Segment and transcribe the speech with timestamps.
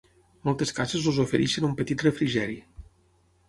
[0.47, 2.61] Moltes cases els ofereixen un petit refrigeri.